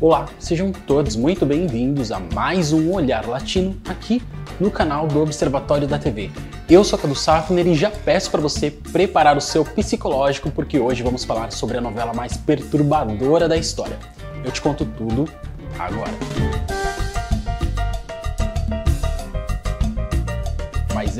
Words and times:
Olá, 0.00 0.28
sejam 0.38 0.70
todos 0.70 1.16
muito 1.16 1.44
bem-vindos 1.44 2.12
a 2.12 2.20
mais 2.20 2.72
um 2.72 2.92
Olhar 2.92 3.26
Latino 3.26 3.76
aqui 3.88 4.22
no 4.60 4.70
canal 4.70 5.08
do 5.08 5.20
Observatório 5.20 5.88
da 5.88 5.98
TV. 5.98 6.30
Eu 6.70 6.84
sou 6.84 6.96
Cadu 6.96 7.16
Safner 7.16 7.66
e 7.66 7.74
já 7.74 7.90
peço 7.90 8.30
para 8.30 8.40
você 8.40 8.70
preparar 8.70 9.36
o 9.36 9.40
seu 9.40 9.64
psicológico 9.64 10.52
porque 10.52 10.78
hoje 10.78 11.02
vamos 11.02 11.24
falar 11.24 11.50
sobre 11.50 11.78
a 11.78 11.80
novela 11.80 12.14
mais 12.14 12.36
perturbadora 12.36 13.48
da 13.48 13.56
história. 13.56 13.98
Eu 14.44 14.52
te 14.52 14.62
conto 14.62 14.84
tudo 14.84 15.28
agora. 15.76 16.77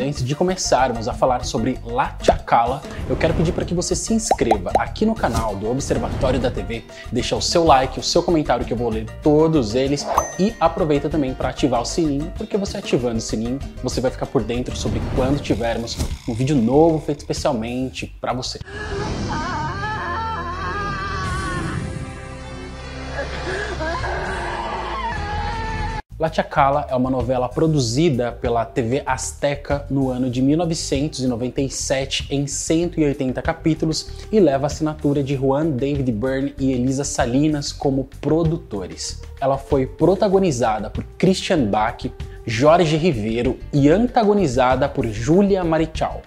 Antes 0.00 0.24
de 0.24 0.36
começarmos 0.36 1.08
a 1.08 1.12
falar 1.12 1.44
sobre 1.44 1.76
La 1.84 2.16
Chacala, 2.22 2.80
eu 3.10 3.16
quero 3.16 3.34
pedir 3.34 3.50
para 3.50 3.64
que 3.64 3.74
você 3.74 3.96
se 3.96 4.14
inscreva 4.14 4.70
aqui 4.78 5.04
no 5.04 5.12
canal 5.12 5.56
do 5.56 5.68
Observatório 5.68 6.38
da 6.38 6.52
TV, 6.52 6.84
deixa 7.10 7.34
o 7.34 7.42
seu 7.42 7.64
like, 7.64 7.98
o 7.98 8.02
seu 8.02 8.22
comentário 8.22 8.64
que 8.64 8.72
eu 8.72 8.76
vou 8.76 8.90
ler 8.90 9.06
todos 9.22 9.74
eles 9.74 10.06
e 10.38 10.54
aproveita 10.60 11.08
também 11.08 11.34
para 11.34 11.48
ativar 11.48 11.82
o 11.82 11.84
sininho, 11.84 12.32
porque 12.36 12.56
você 12.56 12.78
ativando 12.78 13.16
o 13.16 13.20
sininho, 13.20 13.58
você 13.82 14.00
vai 14.00 14.10
ficar 14.10 14.26
por 14.26 14.44
dentro 14.44 14.76
sobre 14.76 15.02
quando 15.16 15.40
tivermos 15.40 15.98
um 16.28 16.34
vídeo 16.34 16.54
novo 16.54 17.00
feito 17.00 17.18
especialmente 17.18 18.06
para 18.20 18.32
você. 18.32 18.60
La 26.18 26.32
Chacala 26.32 26.84
é 26.90 26.96
uma 26.96 27.10
novela 27.10 27.48
produzida 27.48 28.32
pela 28.32 28.64
TV 28.64 29.04
Azteca 29.06 29.86
no 29.88 30.10
ano 30.10 30.28
de 30.28 30.42
1997 30.42 32.26
em 32.28 32.44
180 32.44 33.40
capítulos 33.40 34.10
e 34.32 34.40
leva 34.40 34.64
a 34.64 34.66
assinatura 34.66 35.22
de 35.22 35.36
Juan 35.36 35.70
David 35.70 36.10
Byrne 36.10 36.54
e 36.58 36.72
Elisa 36.72 37.04
Salinas 37.04 37.70
como 37.70 38.08
produtores. 38.20 39.22
Ela 39.40 39.56
foi 39.56 39.86
protagonizada 39.86 40.90
por 40.90 41.04
Christian 41.16 41.66
Bach, 41.66 42.10
Jorge 42.44 42.96
Ribeiro 42.96 43.56
e 43.72 43.88
antagonizada 43.88 44.88
por 44.88 45.06
Julia 45.06 45.62
Marichal. 45.62 46.22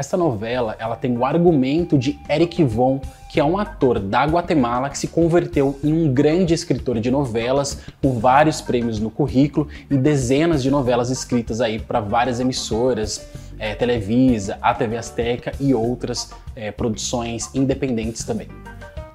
Essa 0.00 0.16
novela 0.16 0.76
ela 0.78 0.96
tem 0.96 1.14
o 1.14 1.26
argumento 1.26 1.98
de 1.98 2.18
Eric 2.26 2.64
Von, 2.64 3.02
que 3.28 3.38
é 3.38 3.44
um 3.44 3.58
ator 3.58 3.98
da 3.98 4.24
Guatemala 4.24 4.88
que 4.88 4.96
se 4.96 5.08
converteu 5.08 5.78
em 5.84 5.92
um 5.92 6.10
grande 6.10 6.54
escritor 6.54 6.98
de 7.00 7.10
novelas, 7.10 7.82
com 8.00 8.18
vários 8.18 8.62
prêmios 8.62 8.98
no 8.98 9.10
currículo 9.10 9.68
e 9.90 9.98
dezenas 9.98 10.62
de 10.62 10.70
novelas 10.70 11.10
escritas 11.10 11.60
aí 11.60 11.78
para 11.78 12.00
várias 12.00 12.40
emissoras, 12.40 13.28
é, 13.58 13.74
Televisa, 13.74 14.56
a 14.62 14.72
TV 14.72 14.96
Azteca 14.96 15.52
e 15.60 15.74
outras 15.74 16.30
é, 16.56 16.70
produções 16.70 17.54
independentes 17.54 18.24
também. 18.24 18.48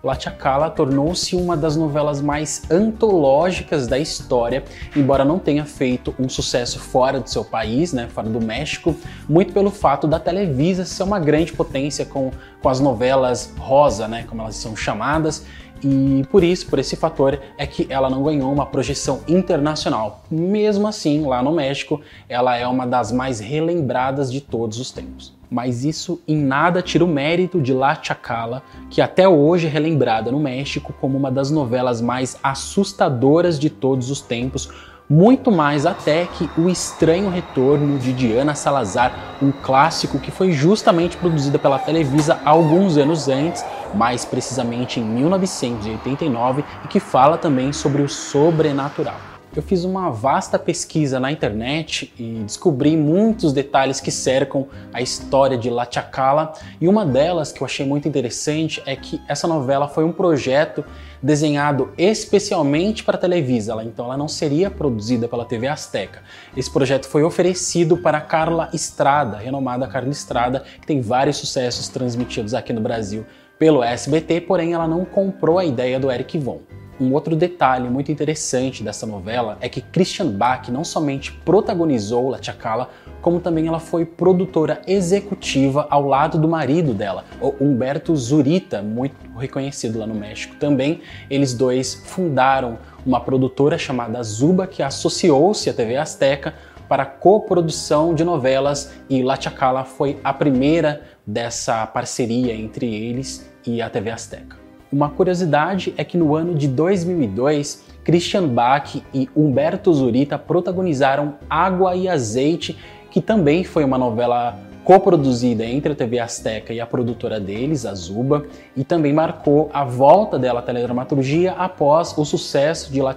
La 0.05 0.13
Chacala 0.13 0.69
tornou-se 0.69 1.35
uma 1.35 1.57
das 1.57 1.75
novelas 1.75 2.21
mais 2.21 2.61
antológicas 2.69 3.87
da 3.87 3.97
história, 3.97 4.63
embora 4.95 5.25
não 5.25 5.39
tenha 5.39 5.65
feito 5.65 6.13
um 6.19 6.29
sucesso 6.29 6.79
fora 6.79 7.19
do 7.19 7.27
seu 7.27 7.43
país, 7.43 7.91
né, 7.91 8.07
fora 8.07 8.29
do 8.29 8.39
México, 8.39 8.95
muito 9.27 9.51
pelo 9.51 9.71
fato 9.71 10.05
da 10.05 10.19
Televisa 10.19 10.85
ser 10.85 11.01
uma 11.01 11.19
grande 11.19 11.53
potência 11.53 12.05
com, 12.05 12.29
com 12.61 12.69
as 12.69 12.79
novelas 12.79 13.51
rosa, 13.57 14.07
né, 14.07 14.25
como 14.29 14.43
elas 14.43 14.57
são 14.57 14.75
chamadas, 14.75 15.43
e 15.83 16.25
por 16.31 16.43
isso, 16.43 16.67
por 16.67 16.79
esse 16.79 16.95
fator, 16.95 17.39
é 17.57 17.67
que 17.67 17.87
ela 17.89 18.09
não 18.09 18.23
ganhou 18.23 18.51
uma 18.51 18.65
projeção 18.65 19.21
internacional. 19.27 20.23
Mesmo 20.29 20.87
assim, 20.87 21.25
lá 21.25 21.43
no 21.43 21.51
México, 21.51 22.01
ela 22.27 22.55
é 22.55 22.67
uma 22.67 22.87
das 22.87 23.11
mais 23.11 23.39
relembradas 23.39 24.31
de 24.31 24.41
todos 24.41 24.79
os 24.79 24.91
tempos 24.91 25.35
mas 25.49 25.85
isso 25.85 26.21
em 26.27 26.35
nada 26.37 26.81
tira 26.81 27.05
o 27.05 27.07
mérito 27.07 27.61
de 27.61 27.73
La 27.73 27.97
Chacala, 28.01 28.63
que 28.89 29.01
até 29.01 29.27
hoje 29.27 29.67
é 29.67 29.69
relembrada 29.69 30.31
no 30.31 30.39
México 30.39 30.93
como 30.99 31.17
uma 31.17 31.31
das 31.31 31.51
novelas 31.51 32.01
mais 32.01 32.37
assustadoras 32.43 33.59
de 33.59 33.69
todos 33.69 34.09
os 34.09 34.21
tempos, 34.21 34.69
muito 35.09 35.51
mais 35.51 35.85
até 35.85 36.25
que 36.25 36.49
O 36.57 36.69
Estranho 36.69 37.29
Retorno 37.29 37.99
de 37.99 38.11
Diana 38.13 38.55
Salazar, 38.55 39.37
um 39.41 39.51
clássico 39.51 40.19
que 40.19 40.31
foi 40.31 40.51
justamente 40.51 41.17
produzida 41.17 41.59
pela 41.59 41.79
Televisa 41.79 42.39
alguns 42.43 42.97
anos 42.97 43.27
antes, 43.27 43.63
mais 43.93 44.25
precisamente 44.25 44.99
em 44.99 45.03
1989, 45.03 46.63
e 46.83 46.87
que 46.87 46.99
fala 46.99 47.37
também 47.37 47.71
sobre 47.71 48.01
o 48.01 48.09
sobrenatural 48.09 49.34
eu 49.55 49.63
fiz 49.63 49.83
uma 49.85 50.09
vasta 50.09 50.59
pesquisa 50.59 51.19
na 51.19 51.31
internet 51.31 52.13
e 52.19 52.43
descobri 52.43 52.97
muitos 52.97 53.53
detalhes 53.53 54.01
que 54.01 54.11
cercam 54.11 54.67
a 54.91 55.01
história 55.01 55.57
de 55.57 55.69
La 55.69 55.87
Chacala 55.89 56.53
e 56.79 56.87
uma 56.87 57.05
delas 57.05 57.51
que 57.51 57.61
eu 57.61 57.65
achei 57.65 57.85
muito 57.85 58.07
interessante 58.07 58.83
é 58.85 58.95
que 58.95 59.21
essa 59.27 59.47
novela 59.47 59.87
foi 59.87 60.03
um 60.03 60.11
projeto 60.11 60.83
desenhado 61.21 61.91
especialmente 61.97 63.03
para 63.03 63.15
a 63.15 63.19
Televisa, 63.19 63.75
então 63.83 64.05
ela 64.05 64.17
não 64.17 64.27
seria 64.27 64.69
produzida 64.69 65.27
pela 65.27 65.45
TV 65.45 65.67
Azteca. 65.67 66.21
Esse 66.55 66.69
projeto 66.69 67.07
foi 67.07 67.23
oferecido 67.23 67.97
para 67.97 68.19
Carla 68.21 68.69
Estrada, 68.73 69.37
renomada 69.37 69.87
Carla 69.87 70.09
Estrada, 70.09 70.63
que 70.79 70.85
tem 70.85 71.01
vários 71.01 71.37
sucessos 71.37 71.87
transmitidos 71.87 72.53
aqui 72.53 72.73
no 72.73 72.81
Brasil 72.81 73.25
pelo 73.57 73.81
SBT, 73.81 74.41
porém 74.41 74.73
ela 74.73 74.87
não 74.87 75.05
comprou 75.05 75.57
a 75.57 75.65
ideia 75.65 75.99
do 75.99 76.11
Eric 76.11 76.37
Von. 76.37 76.59
Um 76.99 77.11
outro 77.13 77.35
detalhe 77.35 77.89
muito 77.89 78.09
interessante 78.09 78.81
dessa 78.81 79.05
novela 79.05 79.57
é 79.59 79.67
que 79.67 79.81
Christian 79.81 80.27
Bach 80.27 80.69
não 80.69 80.85
somente 80.85 81.29
protagonizou 81.29 82.29
La 82.29 82.41
Chacala, 82.41 82.89
como 83.21 83.41
também 83.41 83.67
ela 83.67 83.81
foi 83.81 84.05
produtora 84.05 84.81
executiva 84.87 85.87
ao 85.89 86.07
lado 86.07 86.37
do 86.37 86.47
marido 86.47 86.93
dela, 86.93 87.25
Humberto 87.59 88.15
Zurita, 88.15 88.81
muito 88.81 89.15
reconhecido 89.37 89.99
lá 89.99 90.07
no 90.07 90.15
México 90.15 90.55
também. 90.55 91.01
Eles 91.29 91.53
dois 91.53 91.95
fundaram 92.05 92.77
uma 93.05 93.19
produtora 93.19 93.77
chamada 93.77 94.23
Zuba 94.23 94.65
que 94.65 94.81
associou-se 94.81 95.69
à 95.69 95.73
TV 95.73 95.97
Azteca 95.97 96.53
para 96.87 97.05
coprodução 97.05 98.13
de 98.13 98.23
novelas 98.23 98.93
e 99.09 99.21
La 99.21 99.39
Chacala 99.39 99.83
foi 99.83 100.17
a 100.23 100.31
primeira 100.31 101.01
dessa 101.27 101.85
parceria 101.87 102.53
entre 102.53 102.85
eles 102.93 103.49
e 103.65 103.81
a 103.81 103.89
TV 103.89 104.11
Azteca. 104.11 104.64
Uma 104.95 105.09
curiosidade 105.09 105.93
é 105.97 106.05
que 106.05 106.17
no 106.17 106.33
ano 106.37 106.55
de 106.55 106.69
2002, 106.69 107.83
Christian 108.01 108.47
Bach 108.47 109.03
e 109.13 109.29
Humberto 109.35 109.93
Zurita 109.93 110.39
protagonizaram 110.39 111.33
Água 111.49 111.97
e 111.97 112.07
Azeite, 112.07 112.77
que 113.11 113.19
também 113.19 113.65
foi 113.65 113.83
uma 113.83 113.97
novela 113.97 114.57
coproduzida 114.85 115.65
entre 115.65 115.91
a 115.91 115.95
TV 115.95 116.17
Azteca 116.17 116.73
e 116.73 116.79
a 116.79 116.85
produtora 116.85 117.41
deles, 117.41 117.85
a 117.85 117.93
Zuba, 117.93 118.45
e 118.73 118.85
também 118.85 119.11
marcou 119.11 119.69
a 119.73 119.83
volta 119.83 120.39
dela 120.39 120.61
à 120.61 120.63
teledramaturgia 120.63 121.51
após 121.51 122.17
o 122.17 122.23
sucesso 122.23 122.89
de 122.89 123.01
La. 123.01 123.13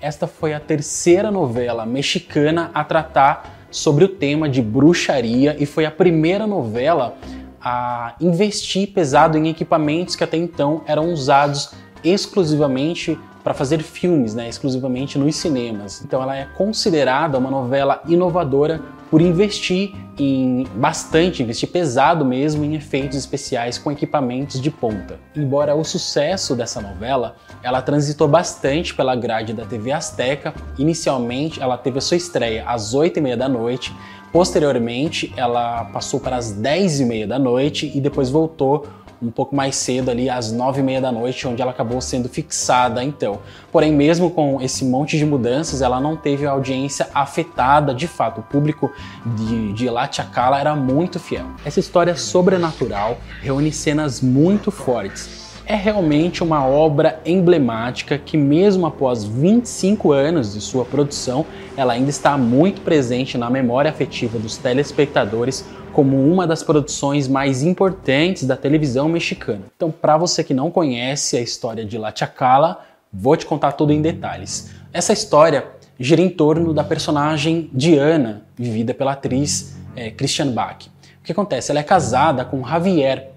Esta 0.00 0.26
foi 0.26 0.54
a 0.54 0.60
terceira 0.60 1.30
novela 1.30 1.84
mexicana 1.84 2.70
a 2.74 2.84
tratar 2.84 3.58
sobre 3.70 4.04
o 4.04 4.08
tema 4.08 4.48
de 4.48 4.62
bruxaria 4.62 5.56
e 5.58 5.66
foi 5.66 5.84
a 5.84 5.90
primeira 5.90 6.46
novela 6.46 7.16
a 7.60 8.14
investir 8.20 8.92
pesado 8.92 9.36
em 9.36 9.48
equipamentos 9.48 10.16
que 10.16 10.24
até 10.24 10.36
então 10.36 10.82
eram 10.86 11.12
usados 11.12 11.72
exclusivamente 12.02 13.18
para 13.42 13.54
fazer 13.54 13.82
filmes, 13.82 14.34
né, 14.34 14.48
exclusivamente 14.48 15.18
nos 15.18 15.36
cinemas. 15.36 16.02
Então 16.04 16.22
ela 16.22 16.36
é 16.36 16.44
considerada 16.44 17.38
uma 17.38 17.50
novela 17.50 18.02
inovadora 18.06 18.80
por 19.10 19.20
investir 19.20 19.94
em 20.18 20.64
bastante, 20.74 21.42
investir 21.42 21.68
pesado 21.70 22.24
mesmo 22.24 22.64
em 22.64 22.74
efeitos 22.74 23.16
especiais 23.16 23.78
com 23.78 23.90
equipamentos 23.90 24.60
de 24.60 24.70
ponta. 24.70 25.18
Embora 25.34 25.74
o 25.74 25.84
sucesso 25.84 26.54
dessa 26.54 26.80
novela, 26.80 27.36
ela 27.62 27.80
transitou 27.80 28.26
bastante 28.26 28.94
pela 28.94 29.14
grade 29.14 29.52
da 29.52 29.64
TV 29.64 29.92
Azteca. 29.92 30.52
Inicialmente, 30.78 31.62
ela 31.62 31.78
teve 31.78 31.98
a 31.98 32.00
sua 32.00 32.16
estreia 32.16 32.64
às 32.66 32.94
8h30 32.94 33.36
da 33.36 33.48
noite, 33.48 33.94
Posteriormente, 34.32 35.32
ela 35.36 35.86
passou 35.86 36.20
para 36.20 36.36
as 36.36 36.52
10 36.52 37.00
e 37.00 37.04
meia 37.04 37.26
da 37.26 37.38
noite 37.38 37.90
e 37.94 38.00
depois 38.00 38.28
voltou 38.28 38.86
um 39.20 39.30
pouco 39.30 39.54
mais 39.54 39.76
cedo 39.76 40.10
ali 40.10 40.30
às 40.30 40.52
nove 40.52 40.80
e 40.80 40.82
meia 40.82 41.00
da 41.00 41.10
noite, 41.10 41.46
onde 41.46 41.60
ela 41.60 41.70
acabou 41.70 42.00
sendo 42.00 42.28
fixada 42.28 43.02
então. 43.02 43.40
Porém, 43.72 43.92
mesmo 43.92 44.30
com 44.30 44.60
esse 44.60 44.84
monte 44.84 45.18
de 45.18 45.26
mudanças, 45.26 45.82
ela 45.82 46.00
não 46.00 46.16
teve 46.16 46.46
a 46.46 46.50
audiência 46.50 47.08
afetada 47.14 47.94
de 47.94 48.06
fato. 48.06 48.40
O 48.40 48.44
público 48.44 48.92
de, 49.36 49.72
de 49.72 49.90
La 49.90 50.10
Chacala 50.10 50.58
era 50.58 50.74
muito 50.76 51.18
fiel. 51.18 51.46
Essa 51.64 51.80
história 51.80 52.16
sobrenatural 52.16 53.18
reúne 53.42 53.72
cenas 53.72 54.20
muito 54.20 54.70
fortes 54.70 55.47
é 55.68 55.74
realmente 55.74 56.42
uma 56.42 56.66
obra 56.66 57.20
emblemática 57.26 58.16
que, 58.16 58.38
mesmo 58.38 58.86
após 58.86 59.22
25 59.22 60.12
anos 60.12 60.54
de 60.54 60.62
sua 60.62 60.82
produção, 60.82 61.44
ela 61.76 61.92
ainda 61.92 62.08
está 62.08 62.38
muito 62.38 62.80
presente 62.80 63.36
na 63.36 63.50
memória 63.50 63.90
afetiva 63.90 64.38
dos 64.38 64.56
telespectadores 64.56 65.66
como 65.92 66.16
uma 66.16 66.46
das 66.46 66.62
produções 66.62 67.28
mais 67.28 67.62
importantes 67.62 68.44
da 68.44 68.56
televisão 68.56 69.10
mexicana. 69.10 69.64
Então, 69.76 69.90
para 69.90 70.16
você 70.16 70.42
que 70.42 70.54
não 70.54 70.70
conhece 70.70 71.36
a 71.36 71.40
história 71.40 71.84
de 71.84 71.98
La 71.98 72.14
Chacala, 72.16 72.82
vou 73.12 73.36
te 73.36 73.44
contar 73.44 73.72
tudo 73.72 73.92
em 73.92 74.00
detalhes. 74.00 74.70
Essa 74.90 75.12
história 75.12 75.66
gira 76.00 76.22
em 76.22 76.30
torno 76.30 76.72
da 76.72 76.82
personagem 76.82 77.68
Diana, 77.74 78.42
vivida 78.56 78.94
pela 78.94 79.12
atriz 79.12 79.76
é, 79.94 80.10
Christian 80.10 80.48
Bach. 80.48 80.86
O 81.20 81.24
que 81.24 81.32
acontece? 81.32 81.70
Ela 81.70 81.80
é 81.80 81.84
casada 81.84 82.42
com 82.42 82.66
Javier 82.66 83.32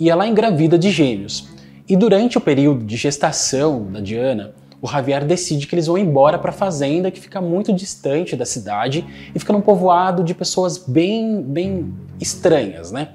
e 0.00 0.10
ela 0.10 0.24
é 0.24 0.28
engravida 0.28 0.76
de 0.76 0.90
gêmeos. 0.90 1.54
E 1.88 1.94
durante 1.96 2.36
o 2.36 2.40
período 2.40 2.84
de 2.84 2.96
gestação 2.96 3.86
da 3.92 4.00
Diana, 4.00 4.52
o 4.82 4.88
Javier 4.88 5.24
decide 5.24 5.66
que 5.66 5.74
eles 5.74 5.86
vão 5.86 5.96
embora 5.96 6.38
para 6.38 6.50
a 6.50 6.52
fazenda 6.52 7.10
que 7.10 7.20
fica 7.20 7.40
muito 7.40 7.72
distante 7.72 8.34
da 8.34 8.44
cidade 8.44 9.04
e 9.34 9.38
fica 9.38 9.52
num 9.52 9.60
povoado 9.60 10.24
de 10.24 10.34
pessoas 10.34 10.78
bem, 10.78 11.40
bem 11.40 11.94
estranhas, 12.20 12.90
né? 12.90 13.10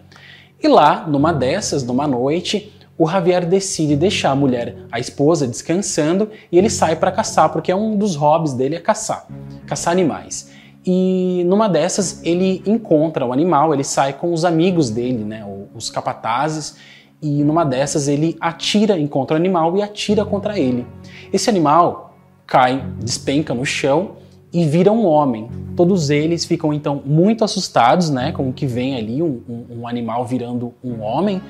E 0.64 0.68
lá, 0.68 1.06
numa 1.08 1.34
dessas, 1.34 1.84
numa 1.84 2.08
noite, 2.08 2.72
o 2.98 3.08
Javier 3.08 3.46
decide 3.46 3.96
deixar 3.96 4.32
a 4.32 4.36
mulher, 4.36 4.76
a 4.92 5.00
esposa, 5.00 5.48
descansando 5.48 6.30
e 6.52 6.58
ele 6.58 6.70
sai 6.70 6.96
para 6.96 7.12
caçar, 7.12 7.50
porque 7.50 7.72
é 7.72 7.76
um 7.76 7.98
dos 7.98 8.16
hobbies 8.16 8.54
dele 8.54 8.76
é 8.76 8.80
caçar, 8.80 9.28
caçar 9.66 9.92
animais. 9.92 10.52
E 10.86 11.44
numa 11.46 11.68
dessas 11.68 12.22
ele 12.24 12.64
encontra 12.66 13.26
o 13.26 13.34
animal, 13.34 13.74
ele 13.74 13.84
sai 13.84 14.14
com 14.14 14.32
os 14.34 14.46
amigos 14.46 14.90
dele, 14.90 15.24
né, 15.24 15.46
os 15.76 15.90
capatazes, 15.90 16.76
e 17.22 17.44
numa 17.44 17.64
dessas 17.64 18.08
ele 18.08 18.36
atira, 18.40 18.98
encontra 18.98 19.36
o 19.36 19.40
animal 19.40 19.78
e 19.78 19.82
atira 19.82 20.26
contra 20.26 20.58
ele. 20.58 20.86
Esse 21.32 21.50
animal 21.50 22.16
cai, 22.48 22.84
despenca 23.00 23.54
no 23.54 23.66
chão 23.66 24.12
e 24.52 24.66
vira 24.66 24.92
um 24.92 25.06
homem. 25.06 25.50
Todos 25.76 26.10
eles 26.10 26.44
ficam 26.44 26.74
então 26.74 27.02
muito 27.06 27.44
assustados, 27.44 28.10
né, 28.10 28.32
com 28.32 28.50
o 28.50 28.54
que 28.54 28.66
vem 28.66 28.96
ali, 28.96 29.22
um, 29.22 29.42
um, 29.48 29.82
um 29.82 29.88
animal 29.88 30.26
virando 30.26 30.74
um 30.84 31.02
homem, 31.02 31.42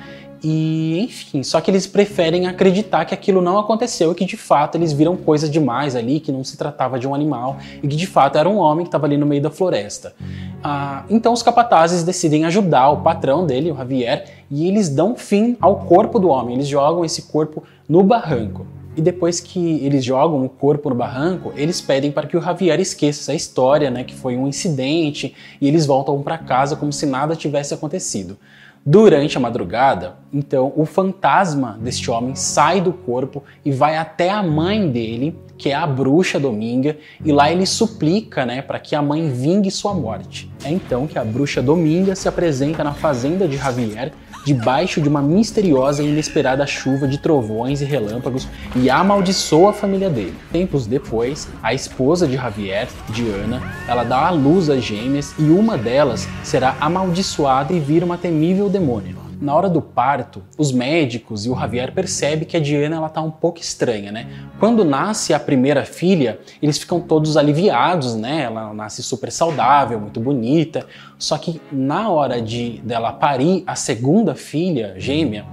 e 0.44 0.98
enfim, 0.98 1.44
só 1.44 1.60
que 1.60 1.70
eles 1.70 1.86
preferem 1.86 2.48
acreditar 2.48 3.04
que 3.04 3.14
aquilo 3.14 3.40
não 3.40 3.58
aconteceu 3.58 4.10
e 4.10 4.14
que 4.14 4.24
de 4.24 4.36
fato 4.36 4.76
eles 4.76 4.92
viram 4.92 5.16
coisas 5.16 5.48
demais 5.48 5.94
ali, 5.94 6.18
que 6.18 6.32
não 6.32 6.42
se 6.42 6.56
tratava 6.56 6.98
de 6.98 7.06
um 7.06 7.14
animal 7.14 7.58
e 7.80 7.86
que 7.86 7.94
de 7.94 8.08
fato 8.08 8.36
era 8.36 8.48
um 8.48 8.56
homem 8.56 8.84
que 8.84 8.88
estava 8.88 9.06
ali 9.06 9.16
no 9.16 9.24
meio 9.24 9.40
da 9.40 9.50
floresta. 9.50 10.14
Ah, 10.64 11.04
então 11.10 11.32
os 11.32 11.42
capatazes 11.42 12.04
decidem 12.04 12.44
ajudar 12.44 12.90
o 12.90 12.98
patrão 12.98 13.44
dele, 13.44 13.72
o 13.72 13.76
Javier, 13.76 14.44
e 14.48 14.68
eles 14.68 14.88
dão 14.88 15.16
fim 15.16 15.56
ao 15.60 15.80
corpo 15.80 16.20
do 16.20 16.28
homem, 16.28 16.54
eles 16.54 16.68
jogam 16.68 17.04
esse 17.04 17.22
corpo 17.22 17.64
no 17.88 18.02
barranco. 18.04 18.64
E 18.96 19.00
depois 19.00 19.40
que 19.40 19.84
eles 19.84 20.04
jogam 20.04 20.44
o 20.44 20.48
corpo 20.48 20.90
no 20.90 20.94
barranco, 20.94 21.52
eles 21.56 21.80
pedem 21.80 22.12
para 22.12 22.26
que 22.26 22.36
o 22.36 22.40
Javier 22.40 22.78
esqueça 22.78 23.22
essa 23.22 23.34
história, 23.34 23.90
né, 23.90 24.04
que 24.04 24.14
foi 24.14 24.36
um 24.36 24.46
incidente, 24.46 25.34
e 25.60 25.66
eles 25.66 25.86
voltam 25.86 26.22
para 26.22 26.38
casa 26.38 26.76
como 26.76 26.92
se 26.92 27.06
nada 27.06 27.34
tivesse 27.34 27.74
acontecido. 27.74 28.36
Durante 28.84 29.36
a 29.36 29.40
madrugada, 29.40 30.16
então, 30.32 30.72
o 30.74 30.84
fantasma 30.84 31.78
deste 31.80 32.10
homem 32.10 32.34
sai 32.34 32.80
do 32.80 32.92
corpo 32.92 33.44
e 33.64 33.70
vai 33.70 33.96
até 33.96 34.28
a 34.28 34.42
mãe 34.42 34.90
dele, 34.90 35.38
que 35.56 35.68
é 35.68 35.74
a 35.74 35.86
bruxa 35.86 36.40
Dominga, 36.40 36.96
e 37.24 37.30
lá 37.30 37.52
ele 37.52 37.64
suplica, 37.64 38.44
né, 38.44 38.60
para 38.60 38.80
que 38.80 38.96
a 38.96 39.02
mãe 39.02 39.30
vingue 39.30 39.70
sua 39.70 39.94
morte. 39.94 40.50
É 40.64 40.70
então 40.70 41.06
que 41.06 41.16
a 41.16 41.24
bruxa 41.24 41.62
Dominga 41.62 42.16
se 42.16 42.26
apresenta 42.26 42.82
na 42.82 42.92
fazenda 42.92 43.46
de 43.46 43.56
Javier 43.56 44.12
debaixo 44.44 45.00
de 45.00 45.08
uma 45.08 45.22
misteriosa 45.22 46.02
e 46.02 46.08
inesperada 46.08 46.66
chuva 46.66 47.06
de 47.06 47.18
trovões 47.18 47.80
e 47.80 47.84
relâmpagos 47.84 48.48
e 48.74 48.90
amaldiçoa 48.90 49.70
a 49.70 49.72
família 49.72 50.10
dele. 50.10 50.34
Tempos 50.50 50.86
depois, 50.86 51.48
a 51.62 51.72
esposa 51.72 52.26
de 52.26 52.34
Javier, 52.34 52.88
Diana, 53.10 53.62
ela 53.86 54.04
dá 54.04 54.26
à 54.26 54.30
luz 54.30 54.68
as 54.68 54.82
gêmeas 54.82 55.34
e 55.38 55.44
uma 55.44 55.78
delas 55.78 56.28
será 56.42 56.76
amaldiçoada 56.80 57.72
e 57.72 57.80
vira 57.80 58.04
uma 58.04 58.18
temível 58.18 58.68
demônio 58.68 59.21
na 59.42 59.56
hora 59.56 59.68
do 59.68 59.82
parto, 59.82 60.40
os 60.56 60.70
médicos 60.70 61.44
e 61.44 61.50
o 61.50 61.58
Javier 61.58 61.92
percebem 61.92 62.46
que 62.46 62.56
a 62.56 62.60
Diana 62.60 62.94
ela 62.94 63.08
tá 63.08 63.20
um 63.20 63.30
pouco 63.30 63.58
estranha, 63.58 64.12
né? 64.12 64.28
Quando 64.60 64.84
nasce 64.84 65.34
a 65.34 65.40
primeira 65.40 65.84
filha, 65.84 66.38
eles 66.62 66.78
ficam 66.78 67.00
todos 67.00 67.36
aliviados, 67.36 68.14
né? 68.14 68.42
Ela 68.42 68.72
nasce 68.72 69.02
super 69.02 69.32
saudável, 69.32 69.98
muito 69.98 70.20
bonita. 70.20 70.86
Só 71.18 71.36
que 71.36 71.60
na 71.72 72.08
hora 72.08 72.40
de 72.40 72.80
dela 72.84 73.12
parir 73.12 73.64
a 73.66 73.74
segunda 73.74 74.36
filha, 74.36 74.94
gêmea, 74.96 75.44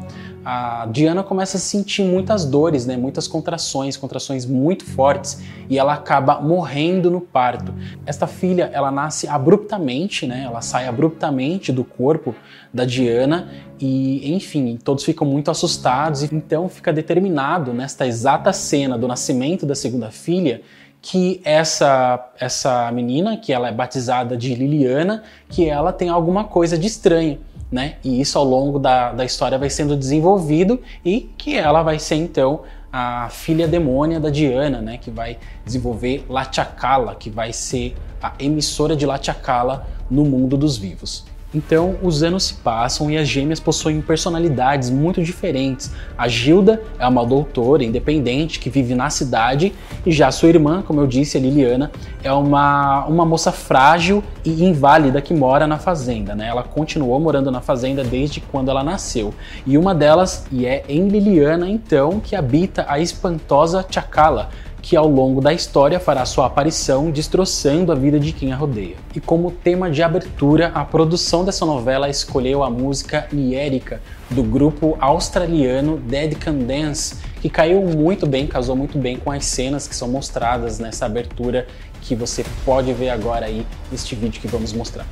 a 0.51 0.87
Diana 0.87 1.21
começa 1.21 1.57
a 1.57 1.59
sentir 1.59 2.03
muitas 2.03 2.43
dores, 2.43 2.83
né, 2.83 2.97
muitas 2.97 3.27
contrações, 3.27 3.95
contrações 3.95 4.47
muito 4.47 4.83
fortes, 4.83 5.43
e 5.69 5.77
ela 5.77 5.93
acaba 5.93 6.41
morrendo 6.41 7.11
no 7.11 7.21
parto. 7.21 7.71
Esta 8.03 8.25
filha, 8.25 8.67
ela 8.73 8.89
nasce 8.89 9.27
abruptamente, 9.27 10.25
né, 10.25 10.45
ela 10.45 10.61
sai 10.61 10.87
abruptamente 10.87 11.71
do 11.71 11.83
corpo 11.83 12.33
da 12.73 12.83
Diana 12.83 13.47
e, 13.79 14.33
enfim, 14.33 14.75
todos 14.83 15.03
ficam 15.03 15.27
muito 15.27 15.51
assustados. 15.51 16.23
E 16.23 16.29
então 16.33 16.67
fica 16.67 16.91
determinado 16.91 17.71
nesta 17.71 18.07
exata 18.07 18.51
cena 18.51 18.97
do 18.97 19.07
nascimento 19.07 19.67
da 19.67 19.75
segunda 19.75 20.09
filha 20.09 20.61
que 21.01 21.39
essa 21.45 22.31
essa 22.39 22.91
menina, 22.91 23.37
que 23.37 23.53
ela 23.53 23.69
é 23.69 23.71
batizada 23.71 24.35
de 24.35 24.53
Liliana, 24.53 25.23
que 25.47 25.69
ela 25.69 25.93
tem 25.93 26.09
alguma 26.09 26.43
coisa 26.43 26.77
de 26.77 26.87
estranho 26.87 27.39
né? 27.71 27.95
E 28.03 28.19
isso 28.19 28.37
ao 28.37 28.43
longo 28.43 28.79
da, 28.79 29.11
da 29.11 29.23
história 29.23 29.57
vai 29.57 29.69
sendo 29.69 29.95
desenvolvido 29.95 30.81
e 31.03 31.29
que 31.37 31.57
ela 31.57 31.83
vai 31.83 31.99
ser 31.99 32.15
então 32.15 32.61
a 32.91 33.29
filha 33.29 33.67
demônia 33.67 34.19
da 34.19 34.29
Diana, 34.29 34.81
né? 34.81 34.97
Que 34.97 35.11
vai 35.11 35.37
desenvolver 35.63 36.25
Lachakala, 36.27 37.15
que 37.15 37.29
vai 37.29 37.53
ser 37.53 37.95
a 38.21 38.33
emissora 38.39 38.95
de 38.95 39.05
Lachakala 39.05 39.87
no 40.09 40.25
mundo 40.25 40.57
dos 40.57 40.77
vivos. 40.77 41.25
Então, 41.53 41.97
os 42.03 42.21
anos 42.21 42.43
se 42.43 42.53
passam 42.55 43.09
e 43.09 43.17
as 43.17 43.27
gêmeas 43.27 43.59
possuem 43.59 44.01
personalidades 44.01 44.89
muito 44.89 45.23
diferentes. 45.23 45.91
A 46.17 46.27
Gilda 46.27 46.81
é 46.99 47.07
uma 47.07 47.25
doutora 47.25 47.83
independente 47.83 48.59
que 48.59 48.69
vive 48.69 48.93
na 48.93 49.09
cidade, 49.09 49.73
e 50.05 50.11
já 50.11 50.31
sua 50.31 50.49
irmã, 50.49 50.83
como 50.85 51.01
eu 51.01 51.07
disse, 51.07 51.37
a 51.37 51.41
Liliana, 51.41 51.91
é 52.23 52.31
uma, 52.31 53.05
uma 53.05 53.25
moça 53.25 53.51
frágil 53.51 54.23
e 54.45 54.63
inválida 54.63 55.21
que 55.21 55.33
mora 55.33 55.65
na 55.65 55.79
fazenda. 55.79 56.35
Né? 56.35 56.47
Ela 56.47 56.61
continuou 56.61 57.19
morando 57.19 57.49
na 57.49 57.61
fazenda 57.61 58.03
desde 58.03 58.39
quando 58.39 58.69
ela 58.69 58.83
nasceu. 58.83 59.33
E 59.65 59.77
uma 59.77 59.95
delas, 59.95 60.45
e 60.51 60.67
é 60.67 60.83
em 60.87 61.07
Liliana, 61.07 61.67
então, 61.67 62.19
que 62.19 62.35
habita 62.35 62.85
a 62.87 62.99
espantosa 62.99 63.85
Chacala, 63.89 64.49
que 64.81 64.95
ao 64.95 65.07
longo 65.07 65.41
da 65.41 65.53
história 65.53 65.99
fará 65.99 66.25
sua 66.25 66.45
aparição 66.45 67.11
destroçando 67.11 67.91
a 67.91 67.95
vida 67.95 68.19
de 68.19 68.31
quem 68.31 68.51
a 68.51 68.55
rodeia. 68.55 68.95
E 69.15 69.19
como 69.19 69.51
tema 69.51 69.89
de 69.89 70.01
abertura, 70.01 70.71
a 70.73 70.85
produção 70.85 71.43
dessa 71.43 71.65
novela 71.65 72.09
escolheu 72.09 72.63
a 72.63 72.69
música 72.69 73.27
Liérica 73.31 74.01
do 74.29 74.43
grupo 74.43 74.97
australiano 74.99 75.97
Dead 75.97 76.35
Can 76.35 76.59
Dance, 76.59 77.15
que 77.41 77.49
caiu 77.49 77.81
muito 77.81 78.25
bem, 78.25 78.47
casou 78.47 78.75
muito 78.75 78.97
bem 78.97 79.17
com 79.17 79.31
as 79.31 79.45
cenas 79.45 79.87
que 79.87 79.95
são 79.95 80.07
mostradas 80.07 80.79
nessa 80.79 81.05
abertura 81.05 81.67
que 82.01 82.15
você 82.15 82.45
pode 82.65 82.91
ver 82.93 83.09
agora 83.09 83.45
aí 83.45 83.65
neste 83.91 84.15
vídeo 84.15 84.41
que 84.41 84.47
vamos 84.47 84.73
mostrar. 84.73 85.05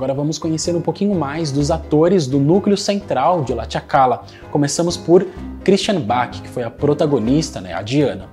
Agora 0.00 0.14
vamos 0.14 0.38
conhecer 0.38 0.74
um 0.74 0.80
pouquinho 0.80 1.14
mais 1.14 1.52
dos 1.52 1.70
atores 1.70 2.26
do 2.26 2.40
núcleo 2.40 2.74
central 2.74 3.44
de 3.44 3.52
La 3.52 3.68
Chacala. 3.68 4.24
Começamos 4.50 4.96
por 4.96 5.26
Christian 5.62 6.00
Bach, 6.00 6.40
que 6.40 6.48
foi 6.48 6.62
a 6.62 6.70
protagonista, 6.70 7.60
né, 7.60 7.74
a 7.74 7.82
Diana. 7.82 8.26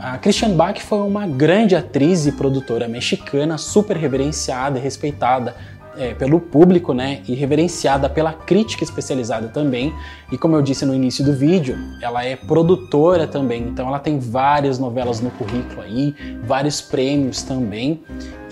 A 0.00 0.18
Christian 0.18 0.56
Bach 0.56 0.80
foi 0.80 0.98
uma 0.98 1.24
grande 1.24 1.76
atriz 1.76 2.26
e 2.26 2.32
produtora 2.32 2.88
mexicana, 2.88 3.56
super 3.56 3.96
reverenciada 3.96 4.80
e 4.80 4.82
respeitada 4.82 5.54
é, 5.96 6.14
pelo 6.14 6.40
público, 6.40 6.92
né, 6.92 7.22
e 7.28 7.34
reverenciada 7.34 8.08
pela 8.08 8.32
crítica 8.32 8.84
especializada 8.84 9.48
também. 9.48 9.92
E 10.30 10.38
como 10.38 10.56
eu 10.56 10.62
disse 10.62 10.84
no 10.84 10.94
início 10.94 11.24
do 11.24 11.32
vídeo, 11.32 11.76
ela 12.00 12.24
é 12.24 12.36
produtora 12.36 13.26
também, 13.26 13.62
então 13.62 13.88
ela 13.88 13.98
tem 13.98 14.18
várias 14.18 14.78
novelas 14.78 15.20
no 15.20 15.30
currículo 15.30 15.82
aí, 15.82 16.14
vários 16.42 16.80
prêmios 16.80 17.42
também. 17.42 18.02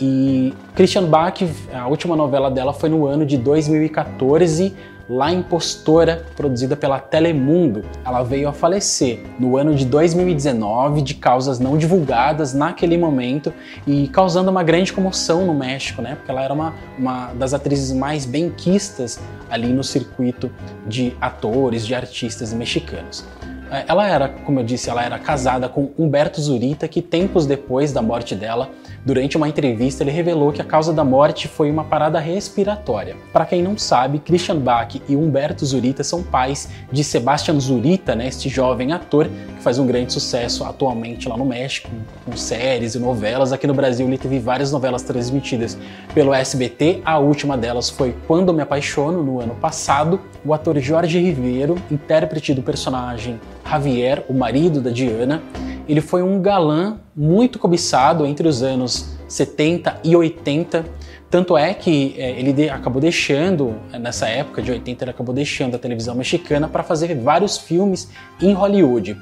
E 0.01 0.55
Christian 0.75 1.05
Bach, 1.05 1.35
a 1.73 1.87
última 1.87 2.17
novela 2.17 2.51
dela 2.51 2.73
foi 2.73 2.89
no 2.89 3.07
ano 3.07 3.27
de 3.27 3.37
2014, 3.37 4.75
La 5.13 5.33
Impostora, 5.33 6.25
produzida 6.37 6.77
pela 6.77 7.01
Telemundo. 7.01 7.83
Ela 8.05 8.23
veio 8.23 8.49
a 8.49 8.53
falecer 8.53 9.21
no 9.41 9.57
ano 9.57 9.75
de 9.75 9.85
2019 9.85 11.03
de 11.03 11.15
causas 11.15 11.59
não 11.59 11.77
divulgadas 11.77 12.55
naquele 12.55 12.97
momento 12.97 13.53
e 13.85 14.07
causando 14.07 14.53
uma 14.53 14.63
grande 14.63 14.93
comoção 14.93 15.45
no 15.45 15.53
México, 15.53 16.01
né? 16.01 16.15
Porque 16.15 16.31
ela 16.31 16.45
era 16.45 16.55
uma, 16.55 16.75
uma 16.97 17.33
das 17.33 17.53
atrizes 17.53 17.91
mais 17.91 18.25
benquistas 18.25 19.19
ali 19.51 19.73
no 19.73 19.83
circuito 19.83 20.49
de 20.87 21.13
atores, 21.21 21.85
de 21.85 21.93
artistas 21.93 22.53
mexicanos. 22.53 23.27
É, 23.69 23.85
ela 23.89 24.09
era, 24.09 24.29
como 24.29 24.61
eu 24.61 24.65
disse, 24.65 24.91
ela 24.91 25.05
era 25.05 25.19
casada 25.19 25.69
com 25.69 25.91
Humberto 25.99 26.41
Zurita, 26.41 26.89
que 26.89 27.01
tempos 27.03 27.47
depois 27.47 27.93
da 27.93 28.03
morte 28.03 28.35
dela, 28.37 28.71
durante 29.05 29.37
uma 29.37 29.49
entrevista, 29.49 30.03
ele 30.03 30.11
revelou 30.11 30.53
que 30.53 30.61
a 30.61 30.65
causa 30.65 30.93
da 30.93 31.05
morte 31.05 31.49
foi 31.49 31.71
uma 31.71 31.85
parada 31.85 32.19
respiratória. 32.19 33.17
Para 33.33 33.47
quem 33.47 33.63
não 33.63 33.77
sabe, 33.79 34.19
Christian 34.19 34.59
Bach 34.59 35.01
e 35.09 35.17
Humberto 35.17 35.65
Zurita 35.65 36.05
são 36.05 36.23
pais 36.23 36.69
de 36.93 37.03
Sebastian 37.03 37.59
Zurita, 37.59 38.15
né, 38.15 38.29
este 38.29 38.49
jovem 38.49 38.93
ator 38.93 39.27
que 39.27 39.63
faz 39.63 39.79
um 39.79 39.87
grande 39.87 40.13
sucesso 40.13 40.65
atualmente 40.65 41.29
lá 41.29 41.37
no 41.37 41.45
México, 41.45 41.89
com 42.25 42.37
séries 42.37 42.95
e 42.95 42.99
novelas. 42.99 43.53
Aqui 43.53 43.67
no 43.67 43.75
Brasil 43.75 44.07
ele 44.07 44.19
teve 44.19 44.39
várias 44.39 44.73
novelas 44.73 45.03
transmitidas 45.03 45.77
pelo 46.15 46.33
SBT. 46.33 47.03
A 47.05 47.19
última 47.19 47.57
delas 47.57 47.91
foi 47.91 48.15
Quando 48.27 48.53
Me 48.53 48.63
Apaixono, 48.63 49.23
no 49.23 49.41
ano 49.41 49.55
passado. 49.55 50.21
O 50.45 50.55
ator 50.55 50.79
Jorge 50.79 51.19
Ribeiro, 51.19 51.77
intérprete 51.91 52.55
do 52.55 52.63
personagem 52.63 53.41
Javier, 53.69 54.25
o 54.29 54.35
marido 54.35 54.81
da 54.81 54.91
Diana. 54.91 55.43
Ele 55.91 56.01
foi 56.01 56.23
um 56.23 56.41
galã 56.41 57.01
muito 57.17 57.59
cobiçado 57.59 58.25
entre 58.25 58.47
os 58.47 58.63
anos 58.63 59.09
70 59.27 59.99
e 60.05 60.15
80. 60.15 60.85
Tanto 61.29 61.59
é 61.59 61.75
que 61.75 62.15
é, 62.17 62.31
ele 62.39 62.53
de, 62.53 62.71
acabou 62.71 63.03
deixando, 63.03 63.75
nessa 63.99 64.29
época 64.29 64.63
de 64.63 64.71
80, 64.71 65.03
ele 65.03 65.11
acabou 65.11 65.35
deixando 65.35 65.75
a 65.75 65.81
televisão 65.81 66.15
mexicana 66.15 66.69
para 66.69 66.85
fazer 66.85 67.17
vários 67.17 67.59
filmes 67.59 68.09
em 68.41 68.53
Hollywood. 68.53 69.21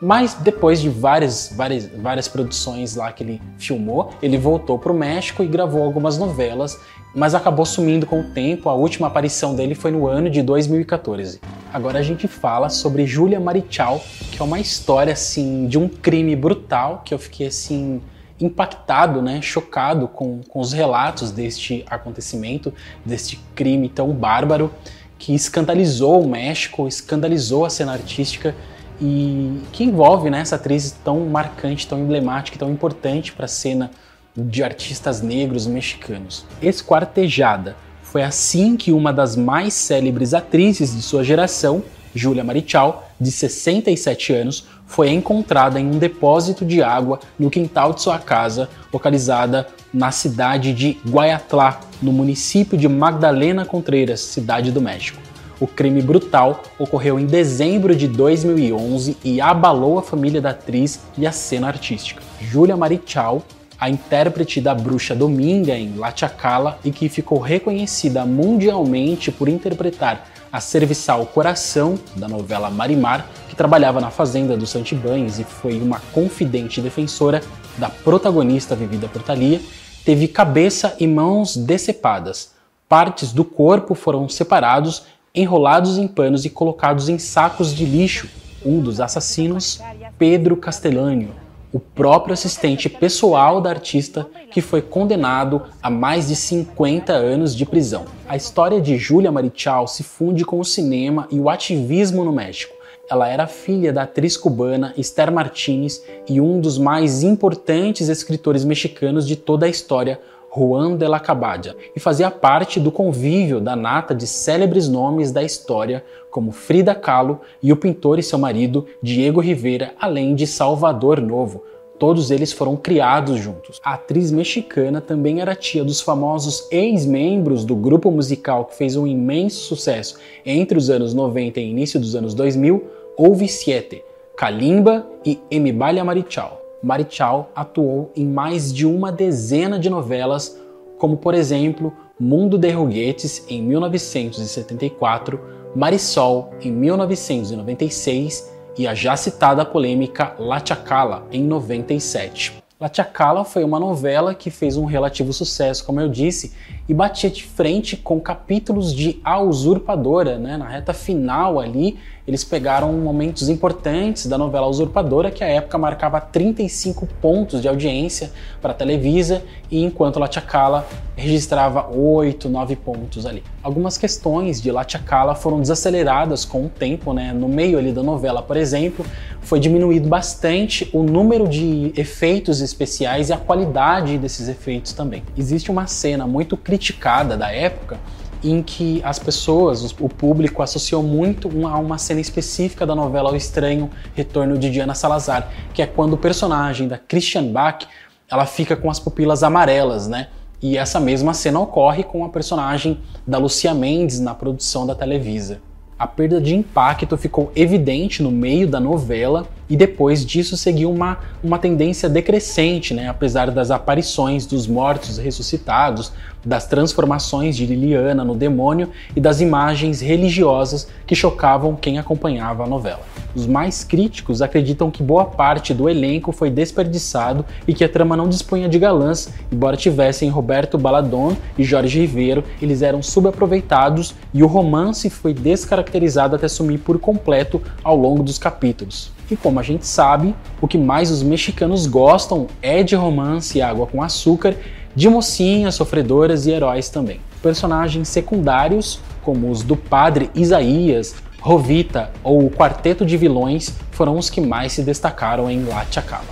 Mas 0.00 0.34
depois 0.34 0.80
de 0.80 0.88
várias, 0.88 1.52
várias, 1.56 1.86
várias 1.86 2.28
produções 2.28 2.94
lá 2.94 3.10
que 3.10 3.24
ele 3.24 3.42
filmou, 3.58 4.12
ele 4.22 4.38
voltou 4.38 4.78
para 4.78 4.92
o 4.92 4.94
México 4.94 5.42
e 5.42 5.46
gravou 5.46 5.82
algumas 5.82 6.16
novelas, 6.16 6.80
mas 7.12 7.34
acabou 7.34 7.66
sumindo 7.66 8.06
com 8.06 8.20
o 8.20 8.24
tempo. 8.30 8.68
A 8.68 8.74
última 8.74 9.08
aparição 9.08 9.56
dele 9.56 9.74
foi 9.74 9.90
no 9.90 10.06
ano 10.06 10.30
de 10.30 10.40
2014. 10.40 11.40
Agora 11.72 11.98
a 11.98 12.02
gente 12.02 12.28
fala 12.28 12.68
sobre 12.68 13.06
Julia 13.06 13.40
Marichal, 13.40 14.00
que 14.30 14.40
é 14.40 14.44
uma 14.44 14.60
história 14.60 15.12
assim 15.12 15.66
de 15.66 15.76
um 15.76 15.88
crime 15.88 16.36
brutal 16.36 17.02
que 17.04 17.12
eu 17.12 17.18
fiquei 17.18 17.48
assim 17.48 18.00
impactado, 18.40 19.20
né, 19.20 19.42
chocado 19.42 20.06
com, 20.06 20.42
com 20.48 20.60
os 20.60 20.72
relatos 20.72 21.32
deste 21.32 21.84
acontecimento, 21.90 22.72
deste 23.04 23.36
crime 23.56 23.88
tão 23.88 24.12
bárbaro 24.12 24.70
que 25.18 25.34
escandalizou 25.34 26.22
o 26.22 26.28
México, 26.28 26.86
escandalizou 26.86 27.64
a 27.64 27.70
cena 27.70 27.92
artística 27.92 28.54
e 29.00 29.60
que 29.72 29.84
envolve 29.84 30.30
né, 30.30 30.40
essa 30.40 30.56
atriz 30.56 30.90
tão 31.04 31.20
marcante, 31.26 31.86
tão 31.86 32.00
emblemática, 32.00 32.58
tão 32.58 32.70
importante 32.70 33.32
para 33.32 33.44
a 33.44 33.48
cena 33.48 33.90
de 34.36 34.62
artistas 34.62 35.20
negros 35.20 35.66
mexicanos. 35.66 36.44
Esquartejada. 36.62 37.76
Foi 38.02 38.22
assim 38.22 38.76
que 38.76 38.92
uma 38.92 39.12
das 39.12 39.36
mais 39.36 39.74
célebres 39.74 40.32
atrizes 40.32 40.94
de 40.94 41.02
sua 41.02 41.22
geração, 41.22 41.82
Julia 42.14 42.42
Marichal, 42.42 43.10
de 43.20 43.30
67 43.30 44.32
anos, 44.32 44.66
foi 44.86 45.10
encontrada 45.10 45.78
em 45.78 45.86
um 45.86 45.98
depósito 45.98 46.64
de 46.64 46.82
água 46.82 47.20
no 47.38 47.50
quintal 47.50 47.92
de 47.92 48.00
sua 48.00 48.18
casa, 48.18 48.68
localizada 48.92 49.66
na 49.92 50.10
cidade 50.10 50.72
de 50.72 50.98
Guayatlá, 51.06 51.80
no 52.00 52.12
município 52.12 52.78
de 52.78 52.88
Magdalena 52.88 53.66
Contreras, 53.66 54.20
cidade 54.20 54.72
do 54.72 54.80
México. 54.80 55.27
O 55.60 55.66
crime 55.66 56.00
brutal 56.00 56.62
ocorreu 56.78 57.18
em 57.18 57.26
dezembro 57.26 57.96
de 57.96 58.06
2011 58.06 59.16
e 59.24 59.40
abalou 59.40 59.98
a 59.98 60.02
família 60.02 60.40
da 60.40 60.50
atriz 60.50 61.00
e 61.16 61.26
a 61.26 61.32
cena 61.32 61.66
artística. 61.66 62.22
Julia 62.40 62.76
Marichal, 62.76 63.42
a 63.78 63.90
intérprete 63.90 64.60
da 64.60 64.72
bruxa 64.72 65.16
Dominga 65.16 65.74
em 65.74 65.96
La 65.96 66.14
Chacala 66.14 66.78
e 66.84 66.92
que 66.92 67.08
ficou 67.08 67.40
reconhecida 67.40 68.24
mundialmente 68.24 69.32
por 69.32 69.48
interpretar 69.48 70.28
a 70.52 70.60
serviçal 70.60 71.26
Coração 71.26 71.98
da 72.14 72.28
novela 72.28 72.70
Marimar, 72.70 73.26
que 73.48 73.56
trabalhava 73.56 74.00
na 74.00 74.10
fazenda 74.10 74.56
dos 74.56 74.70
Santibães 74.70 75.40
e 75.40 75.44
foi 75.44 75.80
uma 75.80 76.00
confidente 76.12 76.80
defensora 76.80 77.42
da 77.76 77.88
protagonista 77.88 78.76
vivida 78.76 79.08
por 79.08 79.22
Thalia, 79.22 79.60
teve 80.04 80.28
cabeça 80.28 80.96
e 81.00 81.06
mãos 81.06 81.56
decepadas. 81.56 82.52
Partes 82.88 83.32
do 83.32 83.44
corpo 83.44 83.94
foram 83.94 84.28
separados 84.28 85.02
enrolados 85.40 85.98
em 85.98 86.06
panos 86.06 86.44
e 86.44 86.50
colocados 86.50 87.08
em 87.08 87.18
sacos 87.18 87.74
de 87.74 87.84
lixo. 87.84 88.28
Um 88.64 88.80
dos 88.80 89.00
assassinos, 89.00 89.80
Pedro 90.18 90.56
Castellano, 90.56 91.28
o 91.72 91.78
próprio 91.78 92.32
assistente 92.32 92.88
pessoal 92.88 93.60
da 93.60 93.70
artista 93.70 94.26
que 94.50 94.60
foi 94.60 94.82
condenado 94.82 95.62
a 95.82 95.90
mais 95.90 96.28
de 96.28 96.34
50 96.34 97.12
anos 97.12 97.54
de 97.54 97.64
prisão. 97.66 98.06
A 98.26 98.36
história 98.36 98.80
de 98.80 98.96
Julia 98.96 99.30
Marichal 99.30 99.86
se 99.86 100.02
funde 100.02 100.44
com 100.44 100.58
o 100.58 100.64
cinema 100.64 101.28
e 101.30 101.38
o 101.38 101.48
ativismo 101.48 102.24
no 102.24 102.32
México. 102.32 102.74
Ela 103.10 103.28
era 103.28 103.46
filha 103.46 103.92
da 103.92 104.02
atriz 104.02 104.36
cubana 104.36 104.92
Esther 104.96 105.32
Martínez 105.32 106.02
e 106.28 106.40
um 106.40 106.60
dos 106.60 106.76
mais 106.76 107.22
importantes 107.22 108.08
escritores 108.08 108.64
mexicanos 108.64 109.26
de 109.26 109.36
toda 109.36 109.66
a 109.66 109.68
história, 109.68 110.20
Juan 110.50 110.96
de 110.96 111.06
la 111.06 111.20
Cabadia, 111.20 111.76
e 111.94 112.00
fazia 112.00 112.30
parte 112.30 112.80
do 112.80 112.90
convívio 112.90 113.60
da 113.60 113.76
nata 113.76 114.14
de 114.14 114.26
célebres 114.26 114.88
nomes 114.88 115.30
da 115.30 115.42
história, 115.42 116.04
como 116.30 116.52
Frida 116.52 116.94
Kahlo 116.94 117.40
e 117.62 117.72
o 117.72 117.76
pintor 117.76 118.18
e 118.18 118.22
seu 118.22 118.38
marido 118.38 118.86
Diego 119.02 119.40
Rivera, 119.40 119.94
além 120.00 120.34
de 120.34 120.46
Salvador 120.46 121.20
Novo. 121.20 121.62
Todos 121.98 122.30
eles 122.30 122.52
foram 122.52 122.76
criados 122.76 123.40
juntos. 123.40 123.80
A 123.84 123.94
atriz 123.94 124.30
mexicana 124.30 125.00
também 125.00 125.40
era 125.40 125.56
tia 125.56 125.84
dos 125.84 126.00
famosos 126.00 126.68
ex-membros 126.70 127.64
do 127.64 127.74
grupo 127.74 128.10
musical 128.10 128.66
que 128.66 128.76
fez 128.76 128.94
um 128.94 129.06
imenso 129.06 129.60
sucesso 129.64 130.16
entre 130.46 130.78
os 130.78 130.90
anos 130.90 131.12
90 131.12 131.58
e 131.58 131.68
início 131.68 131.98
dos 131.98 132.14
anos 132.14 132.34
2000, 132.34 132.84
Ouvi 133.16 133.48
Siete, 133.48 134.04
Kalimba 134.36 135.04
e 135.26 135.40
Emibalia 135.50 136.04
Marichal. 136.04 136.57
Marichal 136.82 137.50
atuou 137.54 138.12
em 138.14 138.26
mais 138.26 138.72
de 138.72 138.86
uma 138.86 139.10
dezena 139.10 139.78
de 139.78 139.90
novelas, 139.90 140.60
como 140.98 141.16
por 141.16 141.34
exemplo 141.34 141.92
Mundo 142.18 142.56
de 142.58 142.70
Ruguetes 142.70 143.44
em 143.48 143.62
1974, 143.62 145.40
Marisol 145.74 146.50
em 146.60 146.72
1996 146.72 148.52
e 148.76 148.86
a 148.86 148.94
já 148.94 149.16
citada 149.16 149.64
polêmica 149.64 150.34
La 150.38 150.64
Chacala 150.64 151.26
em 151.32 151.42
97. 151.42 152.62
La 152.80 152.88
Chacala 152.92 153.44
foi 153.44 153.64
uma 153.64 153.80
novela 153.80 154.34
que 154.36 154.50
fez 154.50 154.76
um 154.76 154.84
relativo 154.84 155.32
sucesso, 155.32 155.84
como 155.84 156.00
eu 156.00 156.08
disse, 156.08 156.52
e 156.88 156.94
batia 156.94 157.28
de 157.28 157.42
frente 157.42 157.96
com 157.96 158.20
capítulos 158.20 158.94
de 158.94 159.20
A 159.24 159.40
Usurpadora, 159.40 160.38
né? 160.38 160.56
Na 160.56 160.68
reta 160.68 160.92
final 160.92 161.58
ali, 161.58 161.98
eles 162.28 162.44
pegaram 162.44 162.92
momentos 162.92 163.48
importantes 163.48 164.26
da 164.26 164.36
novela 164.36 164.66
Usurpadora, 164.66 165.30
que 165.30 165.42
à 165.42 165.46
época 165.46 165.78
marcava 165.78 166.20
35 166.20 167.08
pontos 167.22 167.62
de 167.62 167.66
audiência 167.66 168.30
para 168.60 168.72
a 168.72 168.74
Televisa, 168.74 169.42
e 169.70 169.82
enquanto 169.82 170.18
La 170.18 170.30
Chacala 170.30 170.86
registrava 171.16 171.88
8, 171.90 172.50
9 172.50 172.76
pontos 172.76 173.24
ali. 173.24 173.42
Algumas 173.62 173.96
questões 173.96 174.60
de 174.60 174.70
La 174.70 174.86
Chacala 174.86 175.34
foram 175.34 175.58
desaceleradas 175.58 176.44
com 176.44 176.66
o 176.66 176.68
tempo, 176.68 177.14
né? 177.14 177.32
No 177.32 177.48
meio 177.48 177.78
ali 177.78 177.92
da 177.92 178.02
novela, 178.02 178.42
por 178.42 178.58
exemplo, 178.58 179.06
foi 179.40 179.58
diminuído 179.58 180.06
bastante 180.06 180.86
o 180.92 181.02
número 181.02 181.48
de 181.48 181.94
efeitos 181.96 182.60
especiais 182.60 183.30
e 183.30 183.32
a 183.32 183.38
qualidade 183.38 184.18
desses 184.18 184.48
efeitos 184.48 184.92
também. 184.92 185.22
Existe 185.34 185.70
uma 185.70 185.86
cena 185.86 186.26
muito 186.26 186.58
criticada 186.58 187.38
da 187.38 187.50
época 187.50 187.98
em 188.42 188.62
que 188.62 189.00
as 189.04 189.18
pessoas, 189.18 189.82
o 190.00 190.08
público 190.08 190.62
associou 190.62 191.02
muito 191.02 191.48
a 191.66 191.78
uma 191.78 191.98
cena 191.98 192.20
específica 192.20 192.86
da 192.86 192.94
novela 192.94 193.32
O 193.32 193.36
Estranho 193.36 193.90
Retorno 194.14 194.56
de 194.56 194.70
Diana 194.70 194.94
Salazar, 194.94 195.50
que 195.74 195.82
é 195.82 195.86
quando 195.86 196.12
o 196.14 196.18
personagem 196.18 196.86
da 196.86 196.98
Christian 196.98 197.52
Bach 197.52 197.86
ela 198.30 198.46
fica 198.46 198.76
com 198.76 198.90
as 198.90 199.00
pupilas 199.00 199.42
amarelas, 199.42 200.06
né? 200.06 200.28
E 200.60 200.76
essa 200.76 200.98
mesma 200.98 201.32
cena 201.32 201.60
ocorre 201.60 202.02
com 202.02 202.24
a 202.24 202.28
personagem 202.28 203.00
da 203.26 203.38
Lucia 203.38 203.72
Mendes 203.72 204.20
na 204.20 204.34
produção 204.34 204.86
da 204.86 204.94
Televisa. 204.94 205.60
A 205.98 206.06
perda 206.06 206.40
de 206.40 206.54
impacto 206.54 207.16
ficou 207.16 207.50
evidente 207.56 208.22
no 208.22 208.30
meio 208.30 208.68
da 208.68 208.78
novela 208.78 209.46
e 209.68 209.76
depois 209.76 210.24
disso 210.24 210.56
seguiu 210.56 210.90
uma, 210.90 211.18
uma 211.42 211.58
tendência 211.58 212.08
decrescente, 212.08 212.94
né? 212.94 213.08
apesar 213.08 213.50
das 213.50 213.70
aparições 213.70 214.46
dos 214.46 214.66
mortos 214.66 215.18
ressuscitados, 215.18 216.12
das 216.44 216.66
transformações 216.66 217.56
de 217.56 217.66
Liliana 217.66 218.24
no 218.24 218.34
demônio 218.34 218.90
e 219.14 219.20
das 219.20 219.40
imagens 219.40 220.00
religiosas 220.00 220.88
que 221.06 221.14
chocavam 221.14 221.76
quem 221.76 221.98
acompanhava 221.98 222.64
a 222.64 222.66
novela. 222.66 223.00
Os 223.34 223.46
mais 223.46 223.84
críticos 223.84 224.40
acreditam 224.40 224.90
que 224.90 225.02
boa 225.02 225.26
parte 225.26 225.74
do 225.74 225.88
elenco 225.88 226.32
foi 226.32 226.50
desperdiçado 226.50 227.44
e 227.66 227.74
que 227.74 227.84
a 227.84 227.88
trama 227.88 228.16
não 228.16 228.28
dispunha 228.28 228.68
de 228.68 228.78
galãs, 228.78 229.32
embora 229.52 229.76
tivessem 229.76 230.30
Roberto 230.30 230.78
Baladon 230.78 231.36
e 231.56 231.64
Jorge 231.64 232.00
Ribeiro, 232.00 232.42
eles 232.62 232.82
eram 232.82 233.02
subaproveitados 233.02 234.14
e 234.32 234.42
o 234.42 234.46
romance 234.46 235.10
foi 235.10 235.34
descaracterizado 235.34 236.36
até 236.36 236.48
sumir 236.48 236.78
por 236.78 236.98
completo 236.98 237.60
ao 237.84 237.96
longo 237.96 238.22
dos 238.22 238.38
capítulos. 238.38 239.17
E 239.30 239.36
como 239.36 239.60
a 239.60 239.62
gente 239.62 239.86
sabe, 239.86 240.34
o 240.60 240.66
que 240.66 240.78
mais 240.78 241.10
os 241.10 241.22
mexicanos 241.22 241.86
gostam 241.86 242.46
é 242.62 242.82
de 242.82 242.94
romance 242.94 243.58
e 243.58 243.62
água 243.62 243.86
com 243.86 244.02
açúcar, 244.02 244.56
de 244.94 245.08
mocinhas, 245.08 245.74
sofredoras 245.74 246.46
e 246.46 246.50
heróis 246.50 246.88
também. 246.88 247.20
Personagens 247.42 248.08
secundários, 248.08 249.00
como 249.22 249.50
os 249.50 249.62
do 249.62 249.76
padre 249.76 250.30
Isaías, 250.34 251.14
Rovita 251.40 252.10
ou 252.24 252.44
o 252.44 252.50
quarteto 252.50 253.06
de 253.06 253.16
vilões 253.16 253.72
foram 253.92 254.18
os 254.18 254.28
que 254.28 254.40
mais 254.40 254.72
se 254.72 254.82
destacaram 254.82 255.48
em 255.48 255.64
La 255.64 255.86
Chacala. 255.88 256.24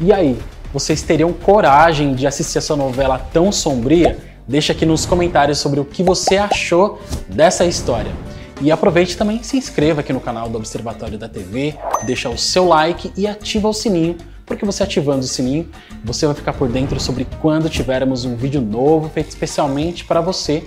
E 0.00 0.12
aí, 0.12 0.38
vocês 0.72 1.02
teriam 1.02 1.32
coragem 1.32 2.14
de 2.14 2.26
assistir 2.26 2.58
essa 2.58 2.76
novela 2.76 3.18
tão 3.18 3.50
sombria? 3.50 4.18
Deixa 4.46 4.72
aqui 4.72 4.86
nos 4.86 5.06
comentários 5.06 5.58
sobre 5.58 5.80
o 5.80 5.84
que 5.84 6.02
você 6.02 6.36
achou 6.36 7.00
dessa 7.28 7.64
história. 7.64 8.12
E 8.60 8.70
aproveite 8.70 9.16
também 9.16 9.42
se 9.42 9.56
inscreva 9.56 10.00
aqui 10.00 10.12
no 10.12 10.20
canal 10.20 10.48
do 10.48 10.56
Observatório 10.58 11.18
da 11.18 11.28
TV, 11.28 11.74
deixa 12.04 12.28
o 12.28 12.38
seu 12.38 12.66
like 12.66 13.12
e 13.16 13.26
ativa 13.26 13.68
o 13.68 13.72
sininho, 13.72 14.16
porque 14.46 14.64
você 14.64 14.82
ativando 14.82 15.20
o 15.20 15.28
sininho, 15.28 15.68
você 16.04 16.26
vai 16.26 16.34
ficar 16.34 16.52
por 16.52 16.68
dentro 16.68 17.00
sobre 17.00 17.26
quando 17.40 17.68
tivermos 17.68 18.24
um 18.24 18.36
vídeo 18.36 18.60
novo 18.60 19.08
feito 19.08 19.28
especialmente 19.28 20.04
para 20.04 20.20
você. 20.20 20.64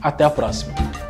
Até 0.00 0.24
a 0.24 0.30
próxima! 0.30 1.07